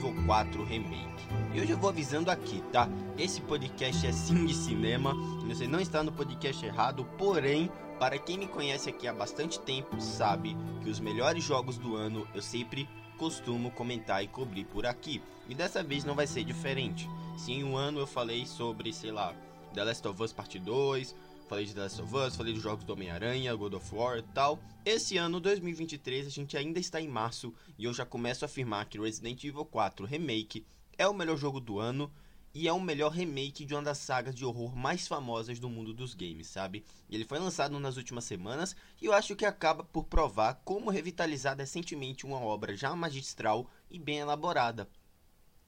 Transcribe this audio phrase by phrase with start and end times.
[0.00, 1.28] Evil 4 Remake.
[1.52, 2.88] E hoje eu vou avisando aqui, tá?
[3.18, 5.14] Esse podcast é sim de cinema,
[5.46, 10.00] você não está no podcast errado, porém, para quem me conhece aqui há bastante tempo,
[10.00, 15.22] sabe que os melhores jogos do ano eu sempre costumo comentar e cobrir por aqui.
[15.46, 17.06] E dessa vez não vai ser diferente.
[17.36, 19.34] Se em um ano eu falei sobre, sei lá,
[19.74, 21.14] The Last of Us Part 2,
[21.50, 24.22] falei de The Last of Us, falei dos jogos do Homem-Aranha, God of War e
[24.22, 24.56] tal.
[24.84, 28.88] Esse ano, 2023, a gente ainda está em março e eu já começo a afirmar
[28.88, 30.64] que Resident Evil 4 Remake
[30.96, 32.08] é o melhor jogo do ano
[32.54, 35.92] e é o melhor remake de uma das sagas de horror mais famosas do mundo
[35.92, 36.84] dos games, sabe?
[37.10, 41.56] Ele foi lançado nas últimas semanas e eu acho que acaba por provar como revitalizar
[41.56, 44.88] recentemente uma obra já magistral e bem elaborada.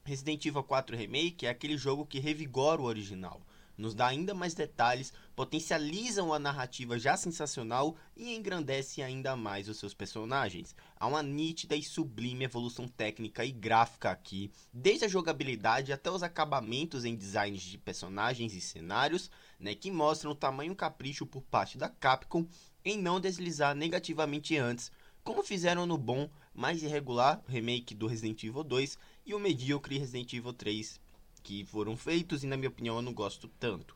[0.05, 3.41] Resident Evil 4 Remake é aquele jogo que revigora o original
[3.83, 9.77] nos dá ainda mais detalhes, potencializam a narrativa já sensacional e engrandece ainda mais os
[9.77, 10.73] seus personagens.
[10.95, 16.23] Há uma nítida e sublime evolução técnica e gráfica aqui, desde a jogabilidade até os
[16.23, 21.77] acabamentos em designs de personagens e cenários, né, que mostram o tamanho capricho por parte
[21.77, 22.47] da Capcom
[22.85, 24.93] em não deslizar negativamente antes,
[25.25, 30.31] como fizeram no bom, mais irregular remake do Resident Evil 2 e o medíocre Resident
[30.31, 31.02] Evil 3
[31.43, 33.95] que foram feitos e na minha opinião eu não gosto tanto.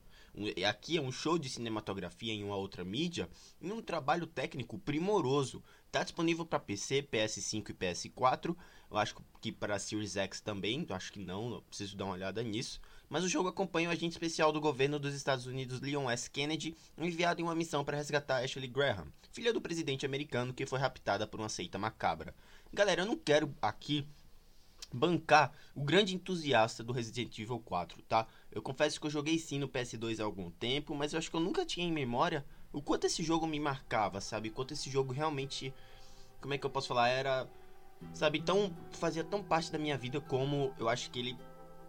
[0.70, 3.28] Aqui é um show de cinematografia em uma outra mídia
[3.60, 5.64] e um trabalho técnico primoroso.
[5.88, 8.56] Está disponível para PC, PS5 e PS4.
[8.92, 10.86] Eu acho que para Series X também.
[10.88, 12.80] Eu acho que não, eu preciso dar uma olhada nisso.
[13.10, 16.30] Mas o jogo acompanha o agente especial do governo dos Estados Unidos, Leon S.
[16.30, 20.78] Kennedy, enviado em uma missão para resgatar Ashley Graham, filha do presidente americano que foi
[20.78, 22.36] raptada por uma seita macabra.
[22.72, 24.06] Galera, eu não quero aqui
[24.92, 28.28] bancar o grande entusiasta do Resident Evil 4, tá?
[28.52, 31.36] Eu confesso que eu joguei sim no PS2 há algum tempo, mas eu acho que
[31.36, 34.50] eu nunca tinha em memória o quanto esse jogo me marcava, sabe?
[34.50, 35.74] O quanto esse jogo realmente,
[36.42, 37.50] como é que eu posso falar, era,
[38.14, 41.38] sabe, tão fazia tão parte da minha vida como eu acho que ele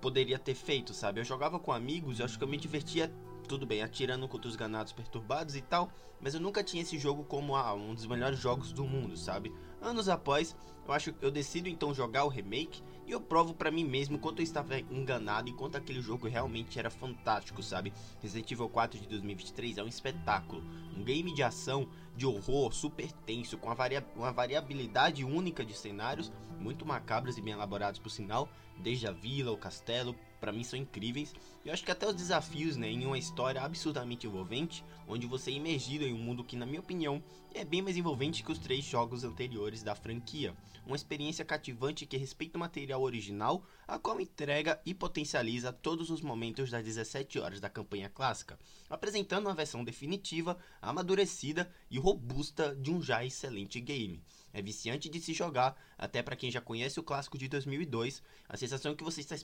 [0.00, 1.20] poderia ter feito, sabe?
[1.20, 3.12] Eu jogava com amigos, eu acho que eu me divertia
[3.48, 7.24] tudo bem, atirando contra os ganados perturbados e tal, mas eu nunca tinha esse jogo
[7.24, 9.52] como ah, um dos melhores jogos do mundo, sabe?
[9.80, 10.56] Anos após,
[10.86, 14.18] eu acho que eu decido então jogar o remake e eu provo para mim mesmo
[14.18, 17.92] quanto eu estava enganado e quanto aquele jogo realmente era fantástico, sabe?
[18.20, 20.62] Resident Evil 4 de 2023 é um espetáculo,
[20.96, 25.76] um game de ação, de horror super tenso, com uma, varia uma variabilidade única de
[25.76, 30.64] cenários, muito macabros e bem elaborados por sinal, desde a vila, o castelo, para mim
[30.64, 31.34] são incríveis.
[31.64, 35.54] Eu acho que até os desafios, né, em uma história absurdamente envolvente, onde você é
[35.54, 37.22] imergido em um mundo que, na minha opinião,
[37.54, 40.56] é bem mais envolvente que os três jogos anteriores da franquia.
[40.86, 46.22] Uma experiência cativante que respeita o material original, a qual entrega e potencializa todos os
[46.22, 48.58] momentos das 17 horas da campanha clássica,
[48.88, 54.22] apresentando uma versão definitiva, amadurecida e robusta de um já excelente game.
[54.52, 58.56] É viciante de se jogar, até para quem já conhece o clássico de 2002, a
[58.56, 59.36] sensação que você está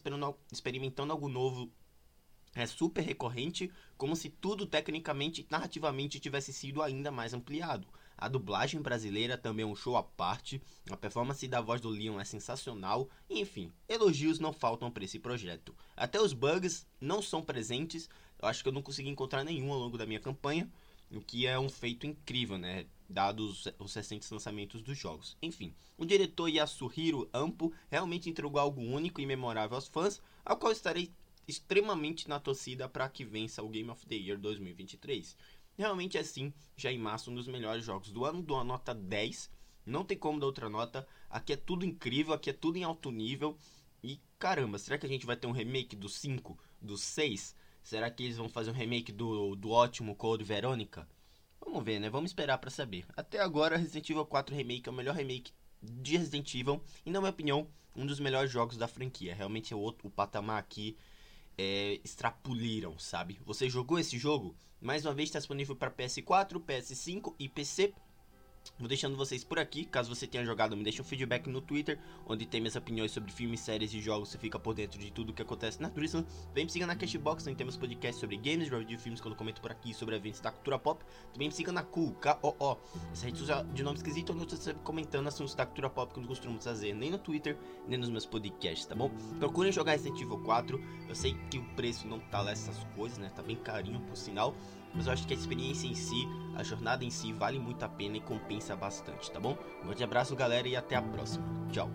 [0.51, 1.71] experimentando algo novo
[2.55, 7.87] é super recorrente, como se tudo tecnicamente e narrativamente tivesse sido ainda mais ampliado.
[8.17, 12.21] A dublagem brasileira também é um show à parte, a performance da voz do Leon
[12.21, 15.75] é sensacional, enfim, elogios não faltam para esse projeto.
[15.97, 18.09] Até os bugs não são presentes,
[18.41, 20.71] eu acho que eu não consegui encontrar nenhum ao longo da minha campanha,
[21.11, 22.87] o que é um feito incrível, né?
[23.09, 25.37] Dados os recentes lançamentos dos jogos.
[25.43, 30.73] Enfim, o diretor Yasuhiro Ampo realmente entregou algo único e memorável aos fãs, ao qual
[30.73, 31.13] estarei
[31.47, 35.37] extremamente na torcida para que vença o Game of the Year 2023.
[35.77, 39.51] Realmente assim, já em março, um dos melhores jogos do ano, dou uma nota 10.
[39.85, 41.07] Não tem como dar outra nota.
[41.29, 43.57] Aqui é tudo incrível, aqui é tudo em alto nível.
[44.03, 47.55] E caramba, será que a gente vai ter um remake do 5, do 6?
[47.83, 51.09] Será que eles vão fazer um remake do, do ótimo Code Verônica?
[51.61, 52.09] Vamos ver, né?
[52.09, 53.05] Vamos esperar para saber.
[53.17, 55.53] Até agora, Resident Evil 4 Remake é o melhor remake
[55.83, 59.35] de Resident Evil e, na minha opinião, um dos melhores jogos da franquia.
[59.35, 60.97] Realmente é outro, o patamar aqui
[61.57, 63.41] é, extrapuliram, sabe?
[63.45, 64.55] Você jogou esse jogo?
[64.85, 67.95] Mais uma vez está disponível para PS4, PS5 e PC.
[68.79, 69.85] Vou deixando vocês por aqui.
[69.85, 73.31] Caso você tenha jogado, me deixe um feedback no Twitter, onde tem minhas opiniões sobre
[73.33, 74.31] filmes, séries e jogos.
[74.31, 76.27] Você fica por dentro de tudo que acontece na Turismo.
[76.55, 79.39] Vem me siga na Cashbox, onde temos podcasts sobre games, review de filmes, quando eu
[79.39, 81.05] comento por aqui sobre eventos da cultura pop.
[81.33, 82.77] Também me siga na Cool, K-O-O.
[83.13, 86.13] Essa rede social de nome esquisito, onde eu estou sempre comentando assuntos da cultura pop
[86.13, 87.57] que eu não costumo fazer nem no Twitter,
[87.87, 89.11] nem nos meus podcasts, tá bom?
[89.39, 90.81] Procurem jogar Resident Evil 4.
[91.09, 93.31] Eu sei que o preço não tá lá essas coisas, né?
[93.35, 94.55] Tá bem carinho, por sinal
[94.95, 97.89] mas eu acho que a experiência em si, a jornada em si, vale muito a
[97.89, 99.57] pena e compensa bastante, tá bom?
[99.83, 101.45] Um grande abraço, galera, e até a próxima.
[101.73, 101.91] Tchau.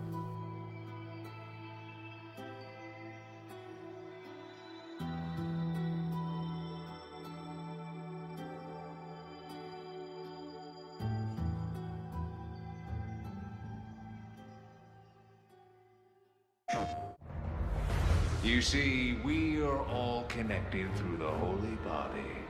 [18.42, 22.49] You see, we are all connected through the holy body.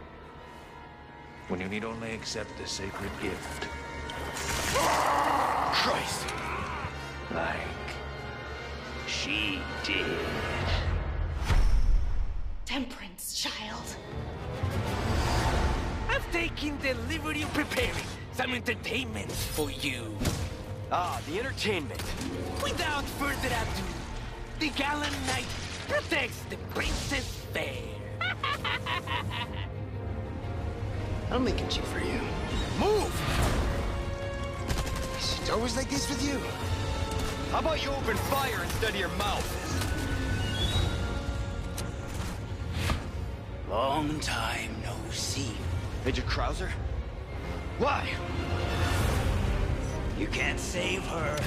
[1.51, 3.67] When you need only accept the sacred gift.
[5.73, 6.27] Christ!
[7.35, 7.57] Like
[9.09, 10.07] she did.
[12.65, 13.97] Temperance, child.
[16.09, 20.17] I've taken the liberty of preparing some entertainment for you.
[20.93, 22.01] Ah, the entertainment.
[22.63, 23.85] Without further ado,
[24.61, 25.49] the gallant knight
[25.89, 27.83] protects the princess fair.
[31.31, 32.21] I'll make it cheap for you.
[32.81, 33.13] Move!
[35.19, 36.41] Is it always like this with you?
[37.53, 39.47] How about you open fire instead of your mouth?
[43.71, 45.53] Long time no see.
[46.05, 46.71] Major Krauser?
[47.79, 48.09] Why?
[50.19, 51.39] You can't save her.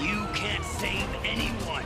[0.00, 1.82] You can't save anyone.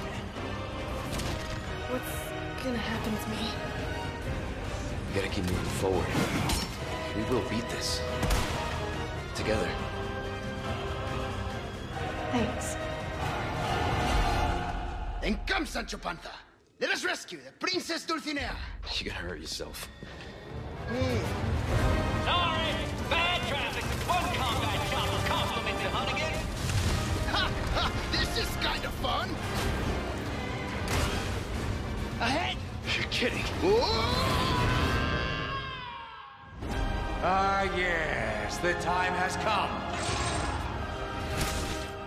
[1.89, 4.00] What's gonna happen to me?
[5.11, 6.07] We gotta keep moving forward.
[7.17, 8.01] We will beat this.
[9.35, 9.69] Together.
[12.31, 12.77] Thanks.
[15.21, 16.31] Then come, Sancho Panza.
[16.79, 18.55] Let us rescue the Princess Dulcinea.
[18.99, 19.89] You gotta hurt yourself.
[20.89, 21.23] Mm.
[22.25, 22.75] Sorry,
[23.11, 23.85] bad traffic.
[24.07, 26.35] One combat chopper complimented Hunnigan.
[27.33, 27.93] Ha ha!
[28.13, 29.29] This is kind of fun.
[32.21, 32.57] Ahead!
[32.97, 33.45] You're kidding.
[37.23, 39.69] Ah, yes, the time has come.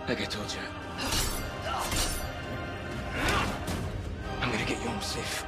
[0.07, 0.59] Like I told you.
[4.41, 5.45] I'm gonna get you home safe.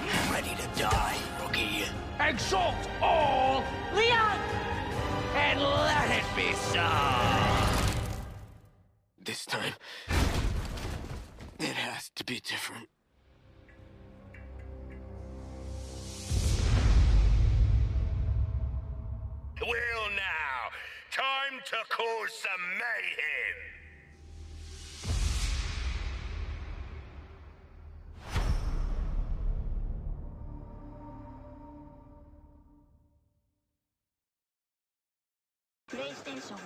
[0.00, 1.84] I'm Ready to die, rookie.
[2.18, 3.62] Exalt all
[3.94, 4.38] Leon!
[5.34, 6.88] And let it be so.
[9.22, 9.74] This time,
[11.58, 12.88] it has to be different.
[19.66, 20.70] Well, now,
[21.10, 23.56] time to cause some mayhem.
[35.90, 36.60] PlayStation